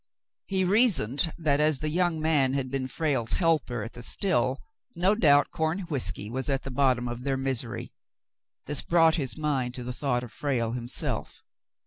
[0.47, 4.57] He reasoned that as the young man had been Frale's helper at the still,
[4.95, 7.93] no doubt corn whiskey was at the bottom of their misery.
[8.65, 11.43] This brought his mind to the thought of Frale himself.